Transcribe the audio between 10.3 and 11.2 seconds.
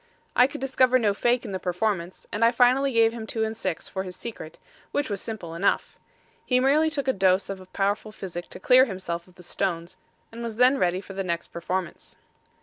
and was then ready for